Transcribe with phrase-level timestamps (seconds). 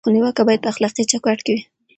[0.05, 1.63] خو نیوکه باید په اخلاقي چوکاټ کې وي.